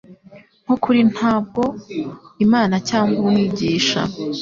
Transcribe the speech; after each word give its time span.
Nko 0.63 0.75
kuri 0.83 0.99
Ntabwo 1.13 1.61
Imana 2.45 2.75
cyangwa 2.89 3.15
Umwigisha 3.23 4.01